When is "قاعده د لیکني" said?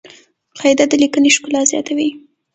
0.59-1.29